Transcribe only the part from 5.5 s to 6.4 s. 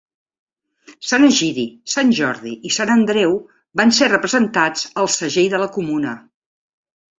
de la comuna.